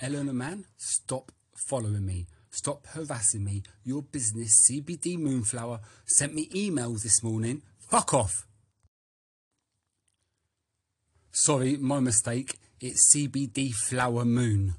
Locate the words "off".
8.14-8.46